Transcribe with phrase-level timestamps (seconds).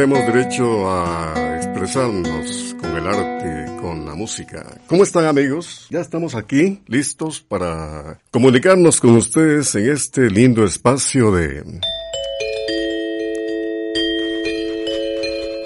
[0.00, 4.64] Tenemos derecho a expresarnos con el arte, con la música.
[4.86, 5.88] ¿Cómo están amigos?
[5.90, 11.80] Ya estamos aquí, listos para comunicarnos con ustedes en este lindo espacio de...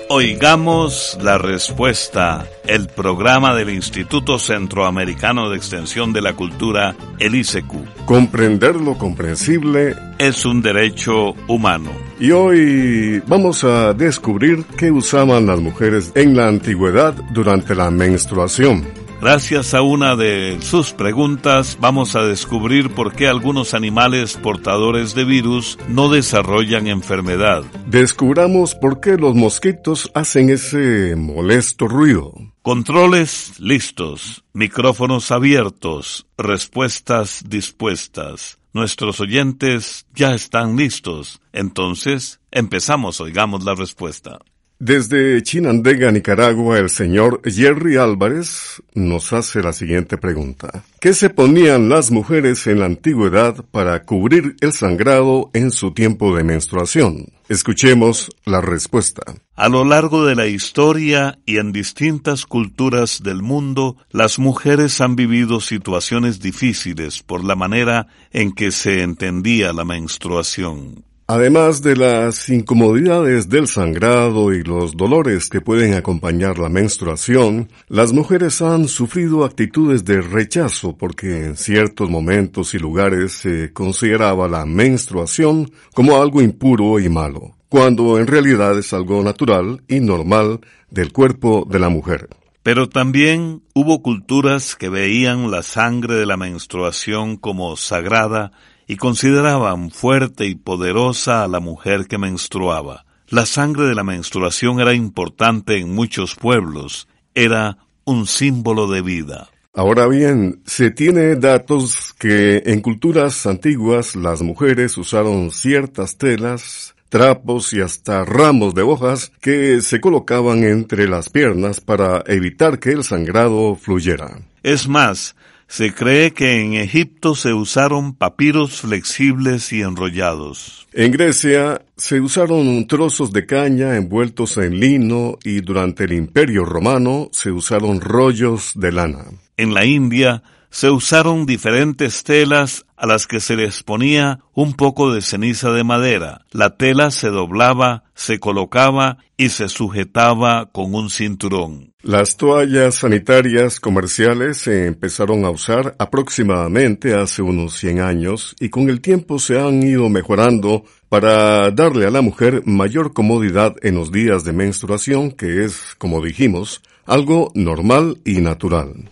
[0.08, 8.04] Oigamos la respuesta, el programa del Instituto Centroamericano de Extensión de la Cultura, el ICQ.
[8.04, 12.03] Comprender lo comprensible es un derecho humano.
[12.20, 19.03] Y hoy vamos a descubrir qué usaban las mujeres en la antigüedad durante la menstruación.
[19.20, 25.24] Gracias a una de sus preguntas vamos a descubrir por qué algunos animales portadores de
[25.24, 27.64] virus no desarrollan enfermedad.
[27.86, 32.34] Descubramos por qué los mosquitos hacen ese molesto ruido.
[32.62, 38.58] Controles listos, micrófonos abiertos, respuestas dispuestas.
[38.72, 41.40] Nuestros oyentes ya están listos.
[41.52, 44.38] Entonces, empezamos, oigamos la respuesta.
[44.80, 50.84] Desde Chinandega, Nicaragua, el señor Jerry Álvarez nos hace la siguiente pregunta.
[51.00, 56.36] ¿Qué se ponían las mujeres en la antigüedad para cubrir el sangrado en su tiempo
[56.36, 57.28] de menstruación?
[57.48, 59.22] Escuchemos la respuesta.
[59.54, 65.14] A lo largo de la historia y en distintas culturas del mundo, las mujeres han
[65.14, 71.04] vivido situaciones difíciles por la manera en que se entendía la menstruación.
[71.26, 78.12] Además de las incomodidades del sangrado y los dolores que pueden acompañar la menstruación, las
[78.12, 84.66] mujeres han sufrido actitudes de rechazo porque en ciertos momentos y lugares se consideraba la
[84.66, 91.10] menstruación como algo impuro y malo, cuando en realidad es algo natural y normal del
[91.10, 92.28] cuerpo de la mujer.
[92.62, 98.52] Pero también hubo culturas que veían la sangre de la menstruación como sagrada
[98.86, 103.04] y consideraban fuerte y poderosa a la mujer que menstruaba.
[103.28, 109.48] La sangre de la menstruación era importante en muchos pueblos, era un símbolo de vida.
[109.72, 117.72] Ahora bien, se tiene datos que en culturas antiguas las mujeres usaron ciertas telas, trapos
[117.72, 123.02] y hasta ramos de hojas que se colocaban entre las piernas para evitar que el
[123.02, 124.38] sangrado fluyera.
[124.62, 125.34] Es más,
[125.68, 130.86] se cree que en Egipto se usaron papiros flexibles y enrollados.
[130.92, 137.28] En Grecia se usaron trozos de caña envueltos en lino y durante el Imperio Romano
[137.32, 139.24] se usaron rollos de lana.
[139.56, 145.12] En la India se usaron diferentes telas a las que se les ponía un poco
[145.12, 146.40] de ceniza de madera.
[146.52, 151.92] La tela se doblaba, se colocaba y se sujetaba con un cinturón.
[152.00, 158.88] Las toallas sanitarias comerciales se empezaron a usar aproximadamente hace unos 100 años y con
[158.88, 164.12] el tiempo se han ido mejorando para darle a la mujer mayor comodidad en los
[164.12, 169.10] días de menstruación, que es, como dijimos, algo normal y natural.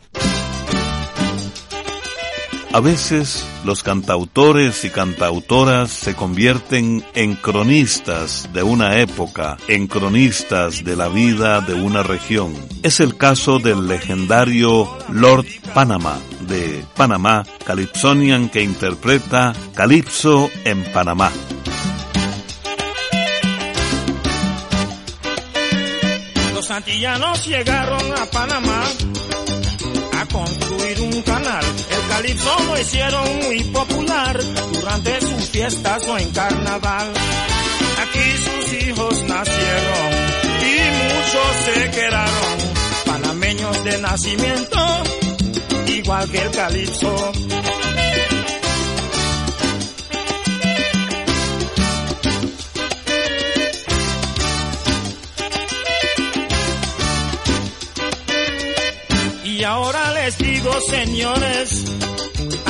[2.74, 10.82] A veces los cantautores y cantautoras se convierten en cronistas de una época, en cronistas
[10.82, 12.54] de la vida de una región.
[12.82, 15.44] Es el caso del legendario Lord
[15.74, 16.18] Panama
[16.48, 21.30] de Panamá, Calypsonian que interpreta Calipso en Panamá.
[26.54, 28.84] Los antillanos llegaron a Panamá
[30.32, 31.71] construir un canal.
[32.22, 34.38] Calipso lo hicieron muy popular
[34.72, 37.12] durante sus fiestas o en carnaval.
[38.00, 40.12] Aquí sus hijos nacieron
[40.62, 42.58] y muchos se quedaron
[43.06, 44.78] panameños de nacimiento,
[45.88, 47.32] igual que el calipso.
[59.44, 61.84] Y ahora les digo, señores,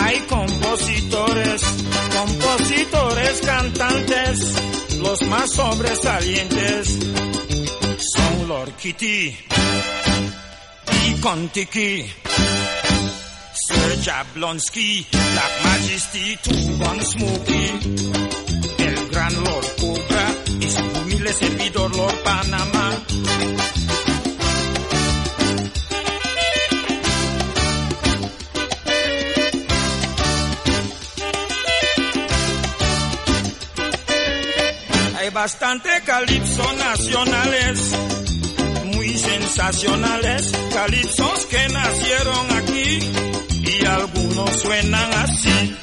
[0.03, 1.63] hay compositores,
[2.17, 6.99] compositores cantantes, los más sobresalientes
[7.99, 9.37] son Lord Kitty
[11.07, 12.05] y Contiki.
[13.55, 16.39] Sir Jablonski, Black Majesty,
[16.79, 17.71] Gun Smokey,
[18.79, 22.99] el gran Lord Cobra y su humilde servidor Lord Panamá.
[35.43, 37.93] Bastante calipso nacionales,
[38.95, 43.01] muy sensacionales, calipsos que nacieron aquí
[43.69, 45.82] y algunos suenan así.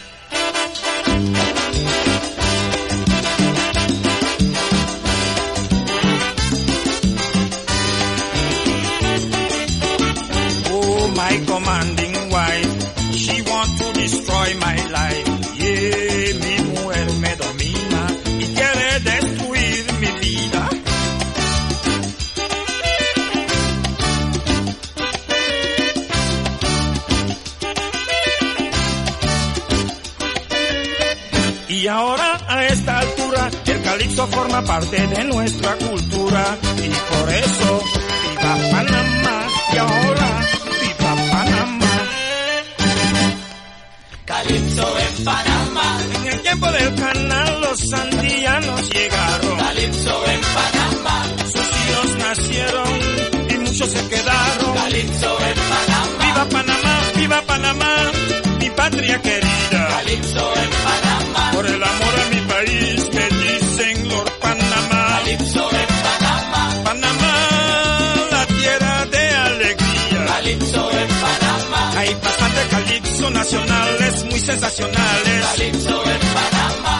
[74.49, 75.45] Sensacionales.
[75.55, 76.97] Calipso en Panamá,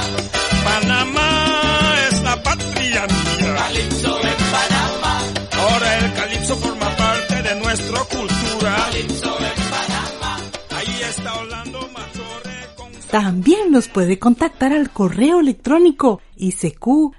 [0.64, 1.30] Panamá
[2.10, 3.08] es la patria mía.
[3.58, 5.16] Calipso en Panamá,
[5.58, 8.76] Ahora el calipso forma parte de nuestra cultura.
[8.92, 10.38] Calipso en Panamá.
[10.78, 12.92] Ahí está Orlando Mazorre con...
[13.10, 17.16] También nos puede contactar al correo electrónico isq.isq.org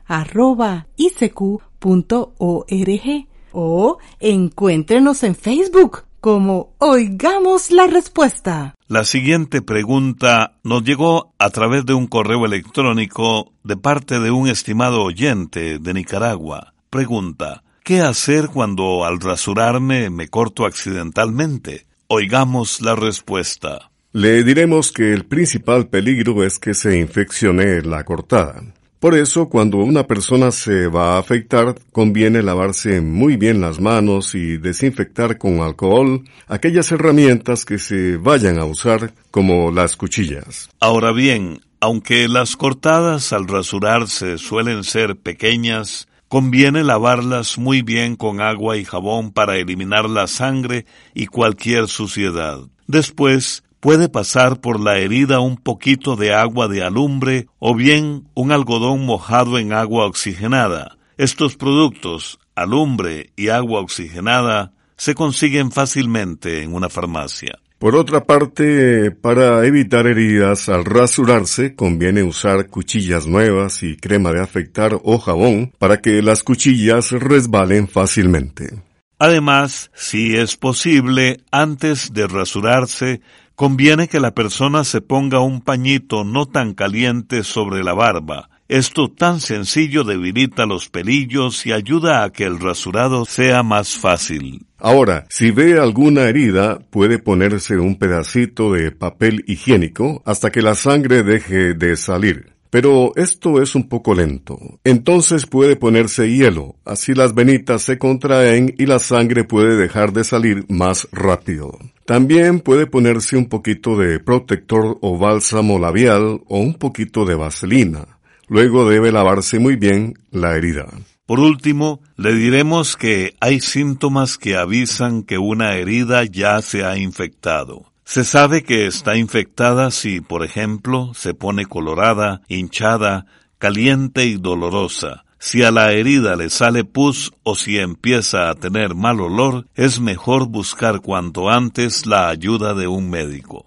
[3.53, 8.75] o encuéntrenos en Facebook como Oigamos la Respuesta.
[8.89, 14.49] La siguiente pregunta nos llegó a través de un correo electrónico de parte de un
[14.49, 16.75] estimado oyente de Nicaragua.
[16.91, 21.87] Pregunta, ¿qué hacer cuando al rasurarme me corto accidentalmente?
[22.09, 23.91] Oigamos la respuesta.
[24.13, 28.63] Le diremos que el principal peligro es que se infeccione la cortada.
[29.01, 34.35] Por eso, cuando una persona se va a afeitar, conviene lavarse muy bien las manos
[34.35, 40.69] y desinfectar con alcohol aquellas herramientas que se vayan a usar, como las cuchillas.
[40.81, 48.43] Ahora bien, aunque las cortadas al rasurarse suelen ser pequeñas, conviene lavarlas muy bien con
[48.43, 52.61] agua y jabón para eliminar la sangre y cualquier suciedad.
[52.87, 58.53] Después, puede pasar por la herida un poquito de agua de alumbre o bien un
[58.53, 60.99] algodón mojado en agua oxigenada.
[61.17, 67.59] Estos productos, alumbre y agua oxigenada, se consiguen fácilmente en una farmacia.
[67.79, 74.43] Por otra parte, para evitar heridas al rasurarse, conviene usar cuchillas nuevas y crema de
[74.43, 78.83] afeitar o jabón para que las cuchillas resbalen fácilmente.
[79.19, 83.23] Además, si es posible, antes de rasurarse,
[83.61, 88.49] conviene que la persona se ponga un pañito no tan caliente sobre la barba.
[88.69, 94.65] Esto tan sencillo debilita los pelillos y ayuda a que el rasurado sea más fácil.
[94.79, 100.75] Ahora, si ve alguna herida, puede ponerse un pedacito de papel higiénico hasta que la
[100.75, 102.55] sangre deje de salir.
[102.71, 104.59] Pero esto es un poco lento.
[104.85, 110.23] Entonces puede ponerse hielo, así las venitas se contraen y la sangre puede dejar de
[110.23, 111.77] salir más rápido.
[112.05, 118.19] También puede ponerse un poquito de protector o bálsamo labial o un poquito de vaselina.
[118.49, 120.87] Luego debe lavarse muy bien la herida.
[121.27, 126.99] Por último, le diremos que hay síntomas que avisan que una herida ya se ha
[126.99, 127.90] infectado.
[128.11, 133.27] Se sabe que está infectada si, por ejemplo, se pone colorada, hinchada,
[133.59, 135.25] caliente y dolorosa.
[135.39, 140.01] Si a la herida le sale pus o si empieza a tener mal olor, es
[140.01, 143.67] mejor buscar cuanto antes la ayuda de un médico.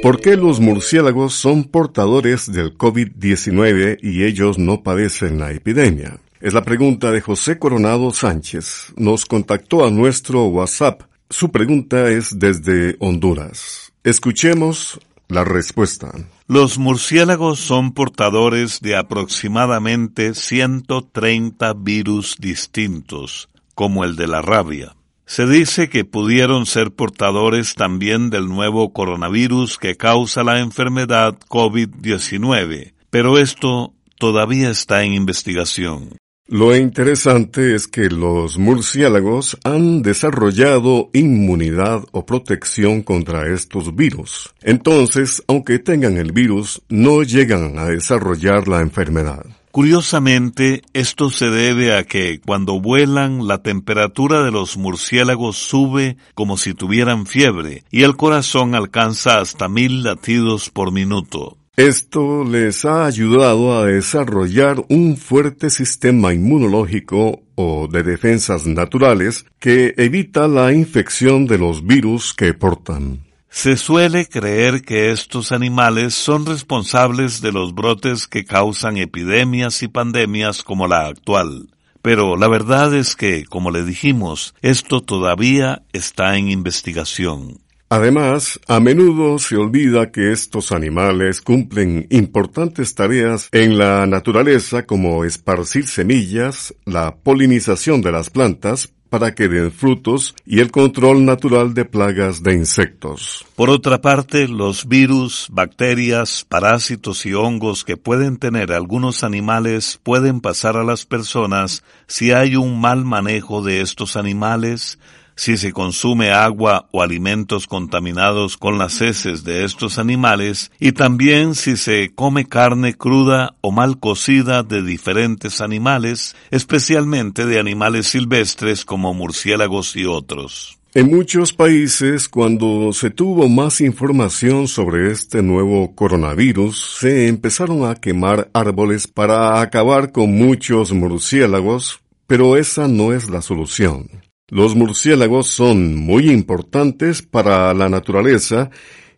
[0.00, 6.20] ¿Por qué los murciélagos son portadores del COVID-19 y ellos no padecen la epidemia?
[6.40, 8.92] Es la pregunta de José Coronado Sánchez.
[8.96, 11.07] Nos contactó a nuestro WhatsApp.
[11.30, 13.92] Su pregunta es desde Honduras.
[14.02, 16.10] Escuchemos la respuesta.
[16.46, 24.96] Los murciélagos son portadores de aproximadamente 130 virus distintos, como el de la rabia.
[25.26, 32.94] Se dice que pudieron ser portadores también del nuevo coronavirus que causa la enfermedad COVID-19,
[33.10, 36.16] pero esto todavía está en investigación.
[36.50, 44.54] Lo interesante es que los murciélagos han desarrollado inmunidad o protección contra estos virus.
[44.62, 49.44] Entonces, aunque tengan el virus, no llegan a desarrollar la enfermedad.
[49.72, 56.56] Curiosamente, esto se debe a que cuando vuelan la temperatura de los murciélagos sube como
[56.56, 61.57] si tuvieran fiebre y el corazón alcanza hasta mil latidos por minuto.
[61.78, 69.94] Esto les ha ayudado a desarrollar un fuerte sistema inmunológico o de defensas naturales que
[69.96, 73.20] evita la infección de los virus que portan.
[73.48, 79.86] Se suele creer que estos animales son responsables de los brotes que causan epidemias y
[79.86, 81.68] pandemias como la actual.
[82.02, 87.60] Pero la verdad es que, como le dijimos, esto todavía está en investigación.
[87.90, 95.24] Además, a menudo se olvida que estos animales cumplen importantes tareas en la naturaleza como
[95.24, 101.74] esparcir semillas, la polinización de las plantas, para que den frutos y el control natural
[101.74, 103.46] de plagas de insectos.
[103.56, 110.40] Por otra parte, los virus, bacterias, parásitos y hongos que pueden tener algunos animales pueden
[110.40, 114.98] pasar a las personas si hay un mal manejo de estos animales,
[115.38, 121.54] si se consume agua o alimentos contaminados con las heces de estos animales y también
[121.54, 128.84] si se come carne cruda o mal cocida de diferentes animales, especialmente de animales silvestres
[128.84, 130.76] como murciélagos y otros.
[130.92, 137.94] En muchos países, cuando se tuvo más información sobre este nuevo coronavirus, se empezaron a
[137.94, 144.27] quemar árboles para acabar con muchos murciélagos, pero esa no es la solución.
[144.50, 148.70] Los murciélagos son muy importantes para la naturaleza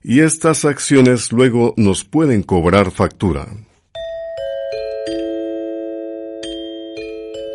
[0.02, 3.46] y estas acciones luego nos pueden cobrar factura.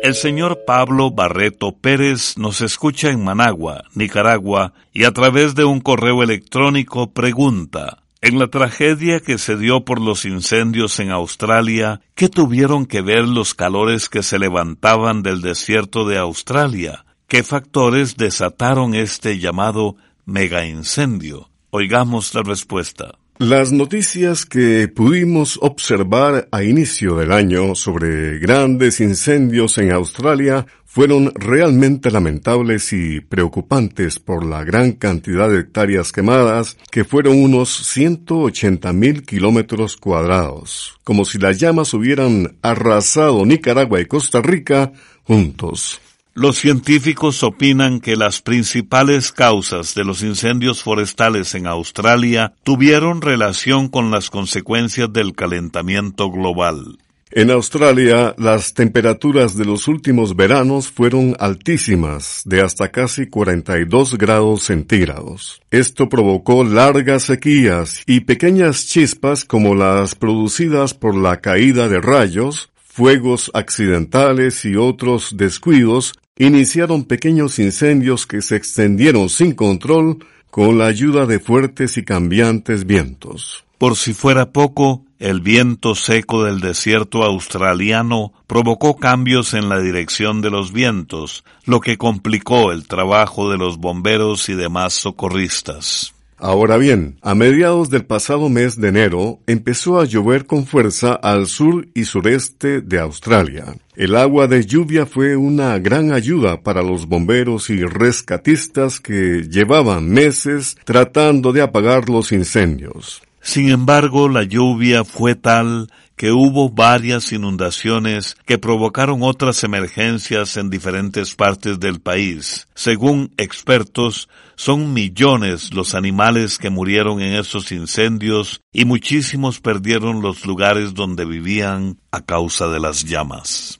[0.02, 5.80] El señor Pablo Barreto Pérez nos escucha en Managua, Nicaragua, y a través de un
[5.80, 12.28] correo electrónico pregunta, en la tragedia que se dio por los incendios en Australia, ¿qué
[12.28, 17.05] tuvieron que ver los calores que se levantaban del desierto de Australia?
[17.28, 21.50] ¿Qué factores desataron este llamado mega incendio?
[21.70, 23.18] Oigamos la respuesta.
[23.38, 31.32] Las noticias que pudimos observar a inicio del año sobre grandes incendios en Australia fueron
[31.34, 38.92] realmente lamentables y preocupantes por la gran cantidad de hectáreas quemadas, que fueron unos 180
[38.92, 44.92] mil kilómetros cuadrados, como si las llamas hubieran arrasado Nicaragua y Costa Rica
[45.24, 46.00] juntos.
[46.36, 53.88] Los científicos opinan que las principales causas de los incendios forestales en Australia tuvieron relación
[53.88, 56.98] con las consecuencias del calentamiento global.
[57.30, 64.64] En Australia, las temperaturas de los últimos veranos fueron altísimas, de hasta casi 42 grados
[64.64, 65.62] centígrados.
[65.70, 72.68] Esto provocó largas sequías y pequeñas chispas como las producidas por la caída de rayos,
[72.84, 80.18] fuegos accidentales y otros descuidos iniciaron pequeños incendios que se extendieron sin control
[80.50, 83.64] con la ayuda de fuertes y cambiantes vientos.
[83.78, 90.42] Por si fuera poco, el viento seco del desierto australiano provocó cambios en la dirección
[90.42, 96.15] de los vientos, lo que complicó el trabajo de los bomberos y demás socorristas.
[96.38, 101.46] Ahora bien, a mediados del pasado mes de enero empezó a llover con fuerza al
[101.46, 103.74] sur y sureste de Australia.
[103.94, 110.10] El agua de lluvia fue una gran ayuda para los bomberos y rescatistas que llevaban
[110.10, 113.22] meses tratando de apagar los incendios.
[113.46, 120.68] Sin embargo, la lluvia fue tal que hubo varias inundaciones que provocaron otras emergencias en
[120.68, 122.66] diferentes partes del país.
[122.74, 130.44] Según expertos, son millones los animales que murieron en esos incendios y muchísimos perdieron los
[130.44, 133.78] lugares donde vivían a causa de las llamas.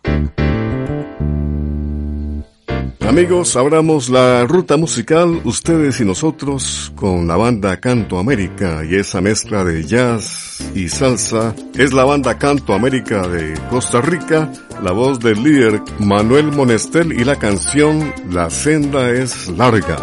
[3.07, 9.21] Amigos, abramos la ruta musical, ustedes y nosotros, con la banda Canto América y esa
[9.21, 11.55] mezcla de jazz y salsa.
[11.75, 14.51] Es la banda Canto América de Costa Rica,
[14.83, 19.97] la voz del líder Manuel Monestel y la canción La senda es larga.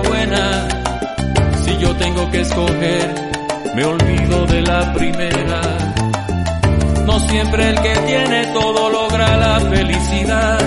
[0.00, 0.68] Buena.
[1.64, 3.14] Si yo tengo que escoger,
[3.74, 5.60] me olvido de la primera.
[7.06, 10.58] No siempre el que tiene todo logra la felicidad.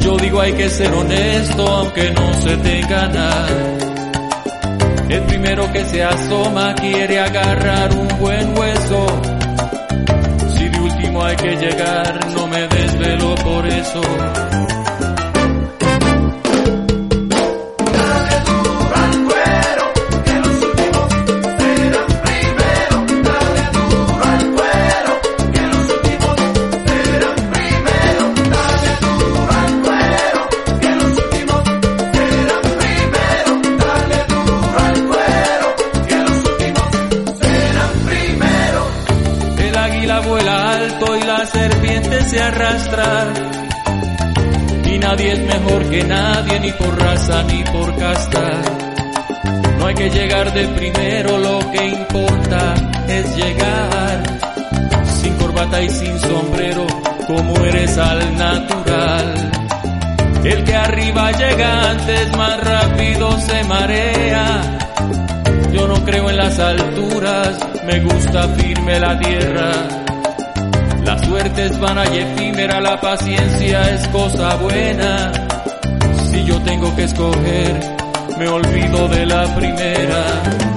[0.00, 3.48] Yo digo hay que ser honesto aunque no se tenga nada.
[5.08, 9.06] El primero que se asoma quiere agarrar un buen hueso.
[10.54, 14.02] Si de último hay que llegar, no me desvelo por eso.
[45.90, 48.62] Que nadie, ni por raza ni por casta.
[49.78, 52.74] No hay que llegar de primero, lo que importa
[53.08, 54.22] es llegar.
[55.20, 56.86] Sin corbata y sin sombrero,
[57.26, 59.34] como eres al natural.
[60.44, 64.78] El que arriba llega antes, más rápido se marea.
[65.72, 69.70] Yo no creo en las alturas, me gusta firme la tierra.
[71.04, 75.47] La suerte es vana y efímera, la paciencia es cosa buena.
[76.38, 77.96] Si yo tengo que escoger,
[78.38, 80.67] me olvido de la primera.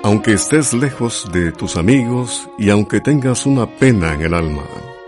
[0.04, 4.63] Aunque estés lejos de tus amigos y aunque tengas una pena en el alma,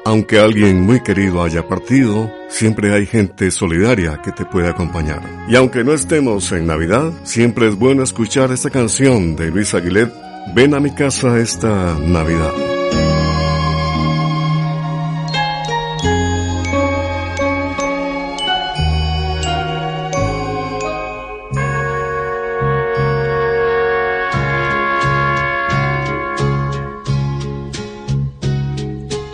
[0.10, 5.22] aunque alguien muy querido haya partido, siempre hay gente solidaria que te puede acompañar.
[5.48, 10.12] Y aunque no estemos en Navidad, siempre es bueno escuchar esta canción de Luis Aguilet,
[10.56, 12.79] Ven a mi casa esta Navidad.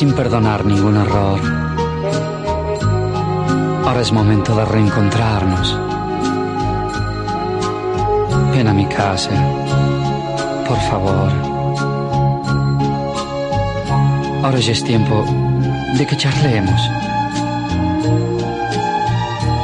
[0.00, 1.38] sin perdonar ningún error.
[3.84, 5.78] Ahora es momento de reencontrarnos.
[8.50, 9.30] Ven a mi casa,
[10.66, 11.30] por favor.
[14.42, 15.22] Ahora ya es tiempo
[15.98, 16.80] de que charlemos.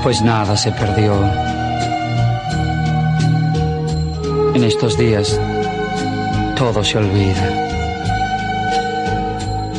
[0.02, 1.14] Pues nada se perdió.
[4.52, 5.40] En estos días
[6.58, 7.65] todo se olvida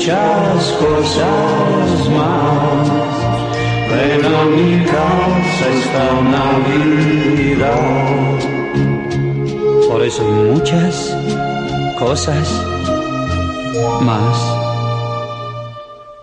[0.00, 2.88] Muchas cosas más.
[4.40, 7.74] A mi casa esta Navidad.
[9.88, 10.94] Por eso hay muchas
[11.98, 12.48] cosas
[14.00, 14.38] más.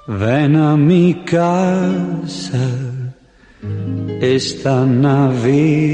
[0.08, 2.66] Ven a mi casa
[4.22, 5.88] esta Navidad.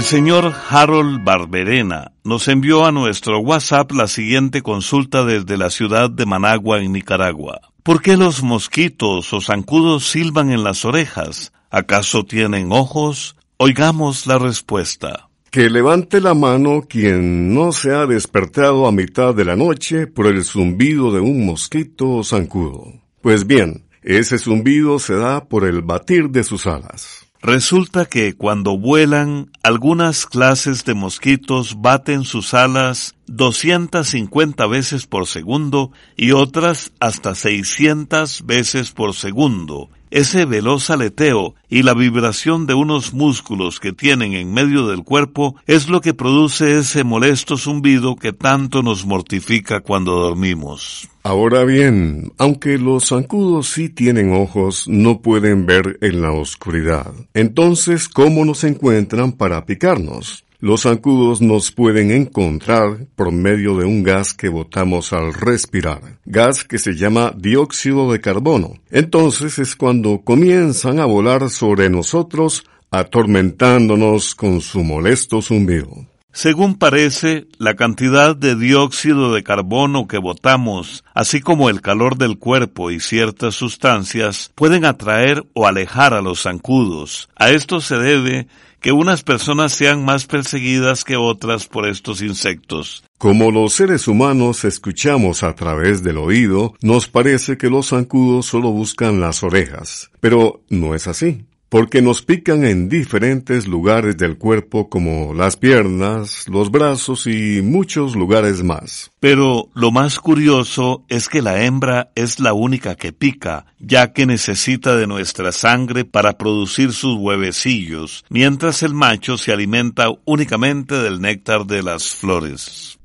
[0.00, 6.08] El señor Harold Barberena nos envió a nuestro WhatsApp la siguiente consulta desde la ciudad
[6.08, 7.60] de Managua, en Nicaragua.
[7.82, 11.52] ¿Por qué los mosquitos o zancudos silban en las orejas?
[11.70, 13.36] ¿Acaso tienen ojos?
[13.58, 15.28] Oigamos la respuesta.
[15.50, 20.28] Que levante la mano quien no se ha despertado a mitad de la noche por
[20.28, 22.86] el zumbido de un mosquito o zancudo.
[23.20, 27.29] Pues bien, ese zumbido se da por el batir de sus alas.
[27.42, 35.90] Resulta que cuando vuelan, algunas clases de mosquitos baten sus alas 250 veces por segundo
[36.18, 39.88] y otras hasta 600 veces por segundo.
[40.10, 45.54] Ese veloz aleteo y la vibración de unos músculos que tienen en medio del cuerpo
[45.66, 51.08] es lo que produce ese molesto zumbido que tanto nos mortifica cuando dormimos.
[51.22, 57.12] Ahora bien, aunque los zancudos sí tienen ojos, no pueden ver en la oscuridad.
[57.34, 60.44] Entonces, ¿cómo nos encuentran para picarnos?
[60.60, 66.64] Los zancudos nos pueden encontrar por medio de un gas que botamos al respirar, gas
[66.64, 68.74] que se llama dióxido de carbono.
[68.90, 76.10] Entonces es cuando comienzan a volar sobre nosotros, atormentándonos con su molesto zumbido.
[76.32, 82.38] Según parece, la cantidad de dióxido de carbono que botamos, así como el calor del
[82.38, 87.30] cuerpo y ciertas sustancias, pueden atraer o alejar a los zancudos.
[87.34, 88.46] A esto se debe
[88.80, 93.04] que unas personas sean más perseguidas que otras por estos insectos.
[93.18, 98.70] Como los seres humanos escuchamos a través del oído, nos parece que los zancudos solo
[98.70, 100.10] buscan las orejas.
[100.20, 106.46] Pero no es así porque nos pican en diferentes lugares del cuerpo como las piernas,
[106.48, 109.12] los brazos y muchos lugares más.
[109.20, 114.26] Pero lo más curioso es que la hembra es la única que pica, ya que
[114.26, 121.20] necesita de nuestra sangre para producir sus huevecillos, mientras el macho se alimenta únicamente del
[121.20, 122.98] néctar de las flores.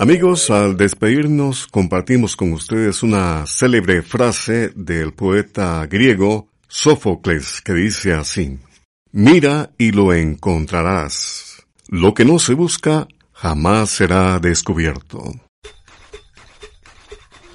[0.00, 8.14] Amigos, al despedirnos compartimos con ustedes una célebre frase del poeta griego Sófocles que dice
[8.14, 8.58] así,
[9.12, 11.66] Mira y lo encontrarás.
[11.88, 15.34] Lo que no se busca jamás será descubierto.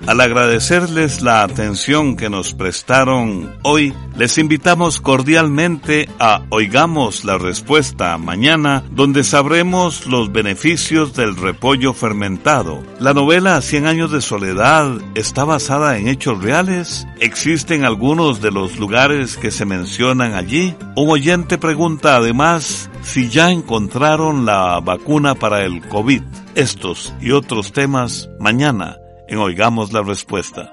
[0.07, 8.15] Al agradecerles la atención que nos prestaron hoy, les invitamos cordialmente a Oigamos la Respuesta
[8.19, 12.83] mañana, donde sabremos los beneficios del repollo fermentado.
[12.99, 17.07] La novela Cien años de soledad está basada en hechos reales.
[17.19, 20.75] ¿Existen algunos de los lugares que se mencionan allí?
[20.95, 26.21] Un oyente pregunta además si ya encontraron la vacuna para el COVID.
[26.53, 30.71] Estos y otros temas mañana en Oigamos la Respuesta.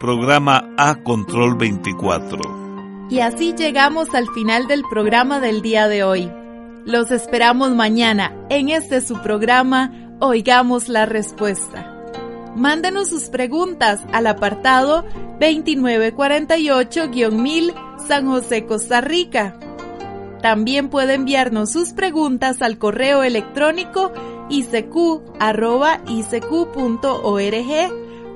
[0.00, 3.06] Programa A Control 24.
[3.10, 6.30] Y así llegamos al final del programa del día de hoy.
[6.84, 11.92] Los esperamos mañana en este su programa Oigamos la Respuesta.
[12.54, 15.04] Mándenos sus preguntas al apartado
[15.40, 17.74] 2948-1000
[18.06, 19.58] San José, Costa Rica.
[20.42, 24.12] También puede enviarnos sus preguntas al correo electrónico
[24.48, 25.26] icq.org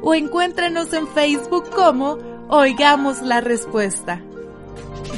[0.03, 4.23] o encuéntrenos en Facebook como Oigamos la Respuesta.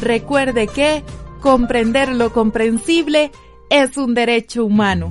[0.01, 1.03] Recuerde que
[1.41, 3.31] comprender lo comprensible
[3.71, 5.11] es un derecho humano.